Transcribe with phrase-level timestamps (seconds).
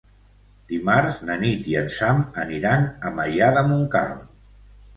[0.71, 4.21] Dimarts na Nit i en Sam aniran a Maià de Montcal.